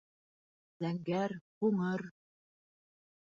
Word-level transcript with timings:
Зәңгәр, 0.85 1.35
ҡуңыр. 1.63 2.05